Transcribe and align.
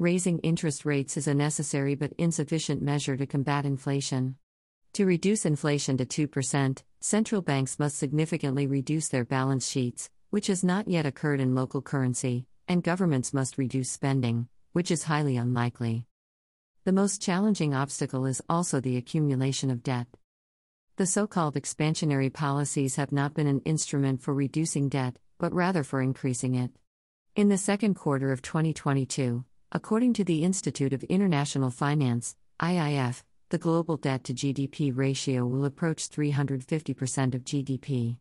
Raising 0.00 0.38
interest 0.44 0.84
rates 0.84 1.16
is 1.16 1.26
a 1.26 1.34
necessary 1.34 1.96
but 1.96 2.12
insufficient 2.18 2.80
measure 2.80 3.16
to 3.16 3.26
combat 3.26 3.66
inflation. 3.66 4.36
To 4.92 5.04
reduce 5.04 5.44
inflation 5.44 5.96
to 5.96 6.06
2%, 6.06 6.84
central 7.00 7.42
banks 7.42 7.80
must 7.80 7.98
significantly 7.98 8.68
reduce 8.68 9.08
their 9.08 9.24
balance 9.24 9.68
sheets, 9.68 10.08
which 10.30 10.46
has 10.46 10.62
not 10.62 10.86
yet 10.86 11.04
occurred 11.04 11.40
in 11.40 11.56
local 11.56 11.82
currency, 11.82 12.46
and 12.68 12.84
governments 12.84 13.34
must 13.34 13.58
reduce 13.58 13.90
spending, 13.90 14.46
which 14.72 14.92
is 14.92 15.02
highly 15.02 15.36
unlikely. 15.36 16.06
The 16.84 16.92
most 16.92 17.20
challenging 17.20 17.74
obstacle 17.74 18.24
is 18.24 18.40
also 18.48 18.78
the 18.78 18.96
accumulation 18.96 19.68
of 19.68 19.82
debt. 19.82 20.06
The 20.94 21.06
so 21.06 21.26
called 21.26 21.56
expansionary 21.56 22.32
policies 22.32 22.94
have 22.94 23.10
not 23.10 23.34
been 23.34 23.48
an 23.48 23.62
instrument 23.64 24.22
for 24.22 24.32
reducing 24.32 24.90
debt, 24.90 25.16
but 25.38 25.52
rather 25.52 25.82
for 25.82 26.00
increasing 26.00 26.54
it. 26.54 26.70
In 27.34 27.48
the 27.48 27.58
second 27.58 27.94
quarter 27.94 28.30
of 28.30 28.42
2022, 28.42 29.44
according 29.70 30.14
to 30.14 30.24
the 30.24 30.44
Institute 30.44 30.94
of 30.94 31.04
International 31.04 31.70
Finance, 31.70 32.36
IIF, 32.60 33.22
the 33.50 33.58
global 33.58 33.98
debt 33.98 34.24
to 34.24 34.32
GDP 34.32 34.96
ratio 34.96 35.44
will 35.44 35.64
approach 35.66 36.08
350% 36.08 37.34
of 37.34 37.44
GDP. 37.44 38.16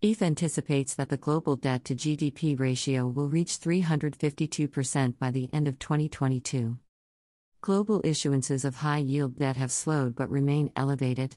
ETH 0.00 0.22
anticipates 0.22 0.94
that 0.94 1.10
the 1.10 1.16
global 1.16 1.56
debt 1.56 1.84
to 1.84 1.94
GDP 1.94 2.58
ratio 2.58 3.06
will 3.06 3.28
reach 3.28 3.58
352% 3.58 5.18
by 5.18 5.30
the 5.30 5.50
end 5.52 5.68
of 5.68 5.78
2022. 5.78 6.78
Global 7.60 8.00
issuances 8.02 8.64
of 8.64 8.76
high 8.76 8.98
yield 8.98 9.38
debt 9.38 9.56
have 9.56 9.72
slowed 9.72 10.14
but 10.14 10.30
remain 10.30 10.70
elevated. 10.76 11.36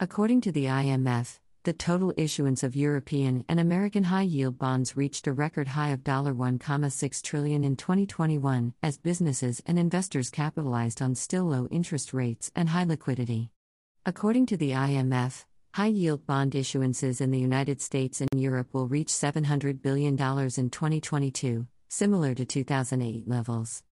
According 0.00 0.40
to 0.42 0.52
the 0.52 0.64
IMF, 0.64 1.40
the 1.64 1.72
total 1.72 2.12
issuance 2.18 2.62
of 2.62 2.76
European 2.76 3.42
and 3.48 3.58
American 3.58 4.04
high 4.04 4.22
yield 4.22 4.58
bonds 4.58 4.98
reached 4.98 5.26
a 5.26 5.32
record 5.32 5.68
high 5.68 5.88
of 5.88 6.04
1.6 6.04 7.22
trillion 7.22 7.64
in 7.64 7.74
2021 7.74 8.74
as 8.82 8.98
businesses 8.98 9.62
and 9.64 9.78
investors 9.78 10.28
capitalized 10.28 11.00
on 11.00 11.14
still 11.14 11.44
low 11.44 11.66
interest 11.70 12.12
rates 12.12 12.50
and 12.54 12.68
high 12.68 12.84
liquidity. 12.84 13.50
According 14.04 14.44
to 14.46 14.58
the 14.58 14.72
IMF, 14.72 15.46
high 15.72 15.86
yield 15.86 16.26
bond 16.26 16.52
issuances 16.52 17.22
in 17.22 17.30
the 17.30 17.38
United 17.38 17.80
States 17.80 18.20
and 18.20 18.28
Europe 18.36 18.68
will 18.74 18.86
reach 18.86 19.08
$700 19.08 19.80
billion 19.80 20.12
in 20.12 20.70
2022, 20.70 21.66
similar 21.88 22.34
to 22.34 22.44
2008 22.44 23.26
levels. 23.26 23.82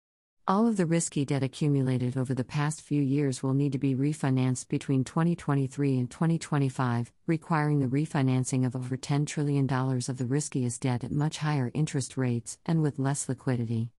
All 0.48 0.66
of 0.66 0.76
the 0.76 0.86
risky 0.86 1.24
debt 1.24 1.44
accumulated 1.44 2.16
over 2.16 2.34
the 2.34 2.42
past 2.42 2.82
few 2.82 3.00
years 3.00 3.44
will 3.44 3.54
need 3.54 3.70
to 3.72 3.78
be 3.78 3.94
refinanced 3.94 4.66
between 4.66 5.04
2023 5.04 5.96
and 5.96 6.10
2025, 6.10 7.12
requiring 7.28 7.78
the 7.78 7.86
refinancing 7.86 8.66
of 8.66 8.74
over 8.74 8.96
$10 8.96 9.24
trillion 9.24 9.72
of 9.72 10.18
the 10.18 10.26
riskiest 10.26 10.80
debt 10.80 11.04
at 11.04 11.12
much 11.12 11.38
higher 11.38 11.70
interest 11.74 12.16
rates 12.16 12.58
and 12.66 12.82
with 12.82 12.98
less 12.98 13.28
liquidity. 13.28 13.92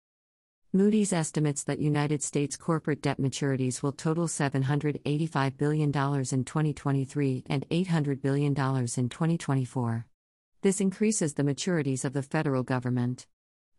Moody's 0.74 1.14
estimates 1.14 1.64
that 1.64 1.80
United 1.80 2.22
States 2.22 2.58
corporate 2.58 3.02
debt 3.02 3.22
maturities 3.22 3.82
will 3.82 3.94
total 3.94 4.28
$785 4.28 5.58
billion 5.58 5.88
in 5.88 5.94
2023 5.94 7.44
and 7.48 7.70
$800 7.70 8.22
billion 8.22 8.52
in 8.52 8.54
2024. 9.10 10.08
This 10.62 10.82
increases 10.82 11.36
the 11.36 11.44
maturities 11.44 12.04
of 12.04 12.12
the 12.12 12.22
federal 12.22 12.64
government. 12.64 13.28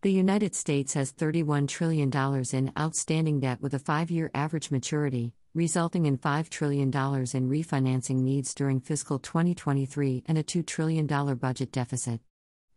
The 0.05 0.13
United 0.13 0.55
States 0.55 0.93
has 0.93 1.15
$31 1.15 1.67
trillion 1.67 2.13
in 2.53 2.73
outstanding 2.79 3.41
debt 3.41 3.63
with 3.63 3.73
a 3.73 3.79
five 3.79 4.11
year 4.11 4.31
average 4.35 4.71
maturity, 4.71 5.33
resulting 5.55 6.05
in 6.05 6.19
$5 6.19 6.51
trillion 6.51 6.89
in 6.89 6.93
refinancing 6.93 8.17
needs 8.17 8.53
during 8.53 8.81
fiscal 8.81 9.19
2023 9.19 10.25
and 10.27 10.37
a 10.37 10.43
$2 10.43 10.67
trillion 10.67 11.07
budget 11.07 11.73
deficit. 11.73 12.21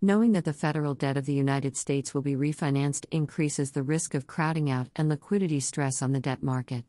Knowing 0.01 0.31
that 0.31 0.45
the 0.45 0.53
federal 0.53 0.93
debt 0.93 1.17
of 1.17 1.25
the 1.25 1.33
United 1.33 1.75
States 1.75 2.13
will 2.13 2.21
be 2.21 2.37
refinanced 2.37 3.05
increases 3.11 3.71
the 3.71 3.83
risk 3.83 4.13
of 4.13 4.25
crowding 4.25 4.71
out 4.71 4.87
and 4.95 5.09
liquidity 5.09 5.59
stress 5.59 6.01
on 6.01 6.13
the 6.13 6.21
debt 6.21 6.41
market. 6.41 6.85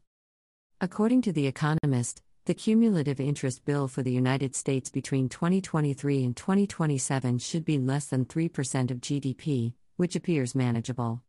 According 0.80 1.22
to 1.22 1.32
The 1.32 1.48
Economist, 1.48 2.22
the 2.44 2.54
cumulative 2.54 3.18
interest 3.18 3.64
bill 3.64 3.88
for 3.88 4.04
the 4.04 4.12
United 4.12 4.54
States 4.54 4.88
between 4.88 5.28
2023 5.28 6.22
and 6.22 6.36
2027 6.36 7.38
should 7.40 7.64
be 7.64 7.76
less 7.76 8.06
than 8.06 8.24
3% 8.24 8.92
of 8.92 9.00
GDP, 9.00 9.72
which 9.98 10.16
appears 10.16 10.54
manageable. 10.54 11.20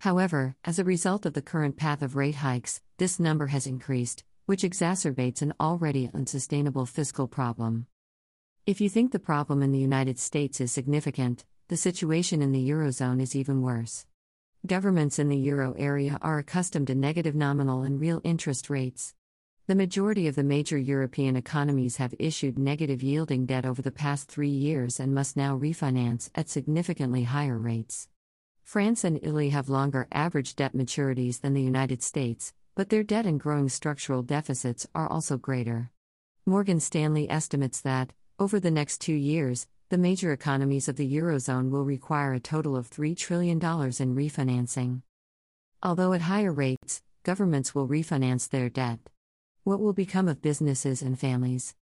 However, 0.00 0.54
as 0.64 0.78
a 0.78 0.84
result 0.84 1.24
of 1.24 1.32
the 1.32 1.42
current 1.42 1.76
path 1.76 2.02
of 2.02 2.16
rate 2.16 2.36
hikes, 2.36 2.82
this 2.98 3.18
number 3.18 3.46
has 3.48 3.66
increased, 3.66 4.24
which 4.44 4.62
exacerbates 4.62 5.40
an 5.40 5.54
already 5.58 6.10
unsustainable 6.12 6.84
fiscal 6.84 7.26
problem. 7.26 7.86
If 8.66 8.78
you 8.78 8.90
think 8.90 9.10
the 9.10 9.18
problem 9.18 9.62
in 9.62 9.72
the 9.72 9.78
United 9.78 10.18
States 10.18 10.60
is 10.60 10.70
significant, 10.70 11.46
the 11.68 11.78
situation 11.78 12.42
in 12.42 12.52
the 12.52 12.70
Eurozone 12.70 13.22
is 13.22 13.34
even 13.34 13.62
worse. 13.62 14.06
Governments 14.66 15.18
in 15.18 15.30
the 15.30 15.38
euro 15.38 15.74
area 15.78 16.18
are 16.20 16.38
accustomed 16.38 16.88
to 16.88 16.94
negative 16.94 17.34
nominal 17.34 17.82
and 17.82 17.98
real 17.98 18.20
interest 18.22 18.68
rates. 18.68 19.14
The 19.70 19.76
majority 19.76 20.26
of 20.26 20.34
the 20.34 20.42
major 20.42 20.76
European 20.76 21.36
economies 21.36 21.98
have 21.98 22.12
issued 22.18 22.58
negative 22.58 23.04
yielding 23.04 23.46
debt 23.46 23.64
over 23.64 23.80
the 23.80 23.92
past 23.92 24.28
three 24.28 24.48
years 24.48 24.98
and 24.98 25.14
must 25.14 25.36
now 25.36 25.56
refinance 25.56 26.28
at 26.34 26.48
significantly 26.48 27.22
higher 27.22 27.56
rates. 27.56 28.08
France 28.64 29.04
and 29.04 29.18
Italy 29.22 29.50
have 29.50 29.68
longer 29.68 30.08
average 30.10 30.56
debt 30.56 30.74
maturities 30.74 31.40
than 31.40 31.54
the 31.54 31.62
United 31.62 32.02
States, 32.02 32.52
but 32.74 32.88
their 32.88 33.04
debt 33.04 33.26
and 33.26 33.38
growing 33.38 33.68
structural 33.68 34.24
deficits 34.24 34.88
are 34.92 35.06
also 35.06 35.36
greater. 35.36 35.92
Morgan 36.46 36.80
Stanley 36.80 37.30
estimates 37.30 37.80
that, 37.82 38.12
over 38.40 38.58
the 38.58 38.72
next 38.72 39.00
two 39.00 39.14
years, 39.14 39.68
the 39.88 39.98
major 39.98 40.32
economies 40.32 40.88
of 40.88 40.96
the 40.96 41.14
Eurozone 41.14 41.70
will 41.70 41.84
require 41.84 42.32
a 42.32 42.40
total 42.40 42.74
of 42.74 42.90
$3 42.90 43.16
trillion 43.16 43.58
in 43.58 44.16
refinancing. 44.16 45.02
Although 45.80 46.12
at 46.12 46.22
higher 46.22 46.52
rates, 46.52 47.02
governments 47.22 47.72
will 47.72 47.86
refinance 47.86 48.48
their 48.48 48.68
debt. 48.68 48.98
What 49.70 49.78
will 49.78 49.92
become 49.92 50.26
of 50.26 50.42
businesses 50.42 51.00
and 51.00 51.16
families? 51.16 51.76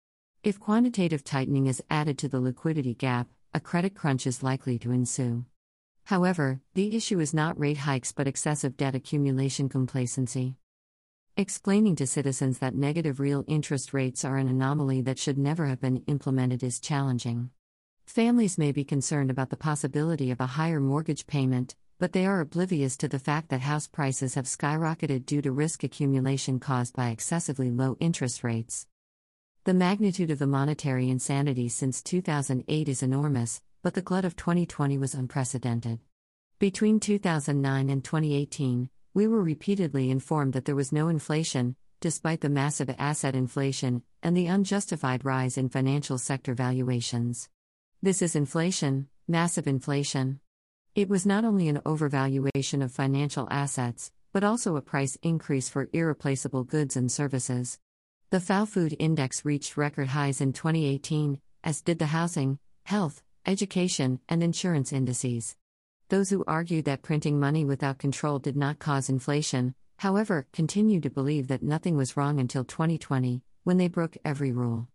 If 0.42 0.58
quantitative 0.58 1.22
tightening 1.22 1.68
is 1.68 1.80
added 1.88 2.18
to 2.18 2.28
the 2.28 2.40
liquidity 2.40 2.94
gap, 2.94 3.28
a 3.54 3.60
credit 3.60 3.94
crunch 3.94 4.26
is 4.26 4.42
likely 4.42 4.76
to 4.80 4.90
ensue. 4.90 5.44
However, 6.06 6.60
the 6.74 6.96
issue 6.96 7.20
is 7.20 7.32
not 7.32 7.56
rate 7.56 7.76
hikes 7.76 8.10
but 8.10 8.26
excessive 8.26 8.76
debt 8.76 8.96
accumulation 8.96 9.68
complacency. 9.68 10.56
Explaining 11.36 11.94
to 11.94 12.08
citizens 12.08 12.58
that 12.58 12.74
negative 12.74 13.20
real 13.20 13.44
interest 13.46 13.94
rates 13.94 14.24
are 14.24 14.36
an 14.36 14.48
anomaly 14.48 15.00
that 15.02 15.20
should 15.20 15.38
never 15.38 15.66
have 15.66 15.80
been 15.80 16.02
implemented 16.08 16.64
is 16.64 16.80
challenging. 16.80 17.50
Families 18.04 18.58
may 18.58 18.72
be 18.72 18.82
concerned 18.82 19.30
about 19.30 19.50
the 19.50 19.56
possibility 19.56 20.32
of 20.32 20.40
a 20.40 20.46
higher 20.58 20.80
mortgage 20.80 21.28
payment, 21.28 21.76
but 21.98 22.12
they 22.12 22.26
are 22.26 22.40
oblivious 22.40 22.96
to 22.96 23.08
the 23.08 23.18
fact 23.18 23.48
that 23.48 23.62
house 23.62 23.86
prices 23.86 24.34
have 24.34 24.44
skyrocketed 24.44 25.24
due 25.24 25.40
to 25.40 25.50
risk 25.50 25.82
accumulation 25.82 26.60
caused 26.60 26.94
by 26.94 27.08
excessively 27.08 27.70
low 27.70 27.96
interest 28.00 28.44
rates. 28.44 28.86
The 29.64 29.74
magnitude 29.74 30.30
of 30.30 30.38
the 30.38 30.46
monetary 30.46 31.08
insanity 31.08 31.68
since 31.68 32.02
2008 32.02 32.88
is 32.88 33.02
enormous, 33.02 33.62
but 33.82 33.94
the 33.94 34.02
glut 34.02 34.24
of 34.24 34.36
2020 34.36 34.98
was 34.98 35.14
unprecedented. 35.14 36.00
Between 36.58 37.00
2009 37.00 37.90
and 37.90 38.04
2018, 38.04 38.90
we 39.14 39.26
were 39.26 39.42
repeatedly 39.42 40.10
informed 40.10 40.52
that 40.52 40.66
there 40.66 40.76
was 40.76 40.92
no 40.92 41.08
inflation, 41.08 41.76
despite 42.00 42.42
the 42.42 42.48
massive 42.48 42.94
asset 42.98 43.34
inflation 43.34 44.02
and 44.22 44.36
the 44.36 44.46
unjustified 44.46 45.24
rise 45.24 45.56
in 45.56 45.68
financial 45.68 46.18
sector 46.18 46.54
valuations. 46.54 47.48
This 48.02 48.20
is 48.20 48.36
inflation, 48.36 49.08
massive 49.26 49.66
inflation. 49.66 50.40
It 50.96 51.10
was 51.10 51.26
not 51.26 51.44
only 51.44 51.68
an 51.68 51.82
overvaluation 51.84 52.82
of 52.82 52.90
financial 52.90 53.46
assets, 53.50 54.10
but 54.32 54.42
also 54.42 54.76
a 54.76 54.80
price 54.80 55.18
increase 55.22 55.68
for 55.68 55.90
irreplaceable 55.92 56.64
goods 56.64 56.96
and 56.96 57.12
services. 57.12 57.78
The 58.30 58.40
FAO 58.40 58.64
Food 58.64 58.96
Index 58.98 59.44
reached 59.44 59.76
record 59.76 60.08
highs 60.08 60.40
in 60.40 60.54
2018, 60.54 61.38
as 61.62 61.82
did 61.82 61.98
the 61.98 62.06
housing, 62.06 62.58
health, 62.86 63.22
education, 63.44 64.20
and 64.26 64.42
insurance 64.42 64.90
indices. 64.90 65.54
Those 66.08 66.30
who 66.30 66.44
argued 66.46 66.86
that 66.86 67.02
printing 67.02 67.38
money 67.38 67.66
without 67.66 67.98
control 67.98 68.38
did 68.38 68.56
not 68.56 68.78
cause 68.78 69.10
inflation, 69.10 69.74
however, 69.98 70.46
continue 70.54 71.02
to 71.02 71.10
believe 71.10 71.48
that 71.48 71.62
nothing 71.62 71.98
was 71.98 72.16
wrong 72.16 72.40
until 72.40 72.64
2020, 72.64 73.42
when 73.64 73.76
they 73.76 73.88
broke 73.88 74.16
every 74.24 74.50
rule. 74.50 74.88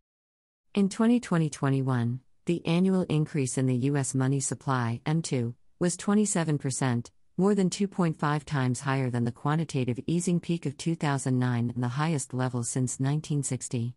In 0.74 0.89
2020 0.89 1.51
21, 1.51 2.21
the 2.47 2.65
annual 2.65 3.04
increase 3.04 3.56
in 3.59 3.68
the 3.68 3.75
U.S. 3.75 4.15
money 4.15 4.39
supply, 4.39 5.00
M2, 5.06 5.54
was 5.81 5.98
27%, 5.98 7.10
more 7.38 7.56
than 7.56 7.68
2.5 7.68 8.44
times 8.44 8.81
higher 8.81 9.10
than 9.10 9.24
the 9.24 9.31
quantitative 9.31 10.00
easing 10.06 10.39
peak 10.39 10.68
of 10.68 10.78
2009 10.78 11.72
and 11.74 11.83
the 11.83 11.88
highest 11.88 12.36
level 12.36 12.62
since 12.62 13.00
1960. 13.00 13.95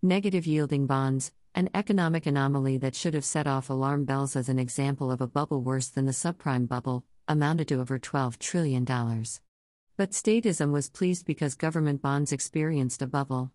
Negative 0.00 0.46
yielding 0.46 0.86
bonds, 0.86 1.32
an 1.56 1.68
economic 1.74 2.26
anomaly 2.26 2.78
that 2.78 2.94
should 2.94 3.14
have 3.14 3.24
set 3.24 3.48
off 3.48 3.68
alarm 3.68 4.04
bells 4.04 4.36
as 4.36 4.48
an 4.48 4.60
example 4.60 5.10
of 5.10 5.20
a 5.20 5.26
bubble 5.26 5.60
worse 5.60 5.88
than 5.88 6.06
the 6.06 6.12
subprime 6.12 6.68
bubble, 6.68 7.04
amounted 7.26 7.66
to 7.66 7.80
over 7.80 7.98
$12 7.98 8.38
trillion. 8.38 8.84
But 8.84 10.12
statism 10.12 10.70
was 10.70 10.88
pleased 10.88 11.26
because 11.26 11.56
government 11.56 12.00
bonds 12.00 12.30
experienced 12.30 13.02
a 13.02 13.08
bubble. 13.08 13.50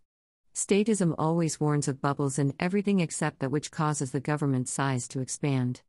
Statism 0.54 1.16
always 1.18 1.62
warns 1.62 1.88
of 1.88 2.02
bubbles 2.02 2.38
in 2.38 2.54
everything 2.60 3.00
except 3.00 3.40
that 3.40 3.52
which 3.52 3.72
causes 3.72 4.12
the 4.12 4.20
government 4.20 4.68
size 4.68 5.08
to 5.08 5.22
expand. 5.22 5.82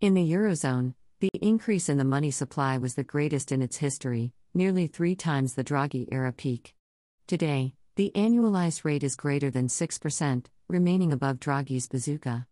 In 0.00 0.14
the 0.14 0.30
Eurozone, 0.30 0.94
the 1.20 1.30
increase 1.42 1.88
in 1.88 1.98
the 1.98 2.04
money 2.04 2.30
supply 2.30 2.78
was 2.78 2.94
the 2.94 3.02
greatest 3.02 3.50
in 3.50 3.60
its 3.60 3.78
history, 3.78 4.32
nearly 4.54 4.86
three 4.86 5.16
times 5.16 5.54
the 5.54 5.64
Draghi 5.64 6.06
era 6.12 6.32
peak. 6.32 6.76
Today, 7.26 7.74
the 7.96 8.12
annualized 8.14 8.84
rate 8.84 9.02
is 9.02 9.16
greater 9.16 9.50
than 9.50 9.66
6%, 9.66 10.46
remaining 10.68 11.12
above 11.12 11.40
Draghi's 11.40 11.88
bazooka. 11.88 12.46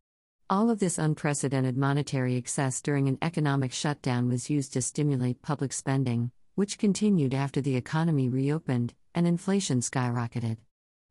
All 0.50 0.68
of 0.68 0.80
this 0.80 0.98
unprecedented 0.98 1.76
monetary 1.76 2.34
excess 2.34 2.82
during 2.82 3.06
an 3.06 3.18
economic 3.22 3.72
shutdown 3.72 4.28
was 4.28 4.50
used 4.50 4.72
to 4.72 4.82
stimulate 4.82 5.42
public 5.42 5.72
spending, 5.72 6.32
which 6.56 6.78
continued 6.78 7.34
after 7.34 7.60
the 7.60 7.76
economy 7.76 8.28
reopened 8.28 8.94
and 9.14 9.28
inflation 9.28 9.78
skyrocketed. 9.78 10.56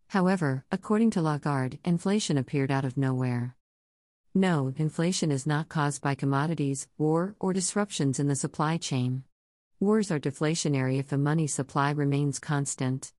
However, 0.10 0.66
according 0.72 1.12
to 1.12 1.22
Lagarde, 1.22 1.80
inflation 1.86 2.38
appeared 2.38 2.72
out 2.72 2.84
of 2.84 2.98
nowhere. 2.98 3.56
No, 4.38 4.74
inflation 4.76 5.32
is 5.32 5.48
not 5.48 5.70
caused 5.70 6.02
by 6.02 6.14
commodities, 6.14 6.90
war, 6.98 7.38
or 7.40 7.54
disruptions 7.54 8.20
in 8.20 8.28
the 8.28 8.36
supply 8.36 8.76
chain. 8.76 9.24
Wars 9.80 10.12
are 10.12 10.20
deflationary 10.20 11.00
if 11.00 11.08
the 11.08 11.18
money 11.18 11.48
supply 11.48 11.92
remains 11.92 12.38
constant. 12.38 13.14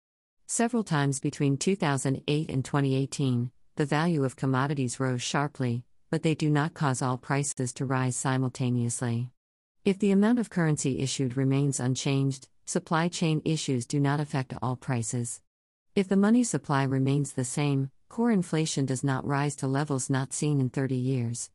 Several 0.47 0.85
times 0.85 1.19
between 1.19 1.57
2008 1.57 2.51
and 2.51 2.63
2018, 2.63 3.51
the 3.77 3.87
value 3.87 4.25
of 4.25 4.37
commodities 4.37 5.01
rose 5.01 5.23
sharply, 5.23 5.85
but 6.11 6.23
they 6.23 6.35
do 6.35 6.51
not 6.51 6.75
cause 6.75 7.01
all 7.01 7.17
prices 7.17 7.73
to 7.73 7.87
rise 7.87 8.15
simultaneously. 8.15 9.31
If 9.87 9.99
the 9.99 10.11
amount 10.11 10.39
of 10.39 10.51
currency 10.51 10.99
issued 10.99 11.35
remains 11.35 11.81
unchanged, 11.81 12.49
supply 12.67 13.09
chain 13.09 13.41
issues 13.47 13.87
do 13.87 13.99
not 13.99 14.21
affect 14.21 14.53
all 14.61 14.77
prices. 14.77 15.41
If 15.95 16.09
the 16.09 16.17
money 16.17 16.45
supply 16.45 16.83
remains 16.83 17.33
the 17.33 17.45
same, 17.45 17.91
core 18.09 18.31
inflation 18.31 18.87
does 18.87 19.05
not 19.05 19.27
rise 19.27 19.57
to 19.57 19.67
levels 19.67 20.09
not 20.09 20.33
seen 20.33 20.61
in 20.61 20.71
30 20.71 20.95
years. 20.97 21.51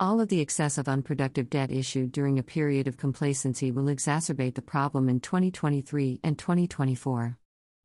All 0.00 0.20
of 0.20 0.28
the 0.28 0.40
excess 0.40 0.76
of 0.78 0.88
unproductive 0.88 1.48
debt 1.48 1.70
issued 1.70 2.10
during 2.10 2.38
a 2.38 2.42
period 2.42 2.88
of 2.88 2.96
complacency 2.96 3.70
will 3.70 3.84
exacerbate 3.84 4.54
the 4.54 4.62
problem 4.62 5.08
in 5.08 5.20
2023 5.20 6.20
and 6.24 6.38
2024. 6.38 7.38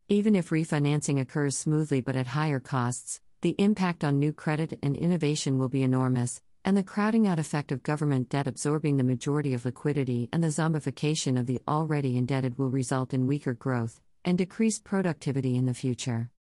Even 0.08 0.36
if 0.36 0.50
refinancing 0.50 1.20
occurs 1.20 1.56
smoothly 1.56 2.02
but 2.02 2.16
at 2.16 2.28
higher 2.28 2.60
costs, 2.60 3.22
the 3.42 3.56
impact 3.60 4.04
on 4.04 4.18
new 4.18 4.34
credit 4.34 4.80
and 4.82 4.98
innovation 4.98 5.60
will 5.60 5.70
be 5.70 5.84
enormous, 5.84 6.42
and 6.66 6.76
the 6.76 6.84
crowding 6.84 7.28
out 7.28 7.40
effect 7.40 7.72
of 7.72 7.84
government 7.84 8.30
debt 8.30 8.48
absorbing 8.48 8.98
the 8.98 9.04
majority 9.04 9.54
of 9.54 9.66
liquidity 9.66 10.28
and 10.34 10.44
the 10.44 10.48
zombification 10.48 11.40
of 11.40 11.46
the 11.46 11.62
already 11.68 12.18
indebted 12.18 12.58
will 12.58 12.70
result 12.70 13.14
in 13.14 13.28
weaker 13.28 13.54
growth 13.54 14.02
and 14.26 14.38
decreased 14.38 14.84
productivity 14.84 15.56
in 15.56 15.66
the 15.66 15.74
future. 15.74 16.32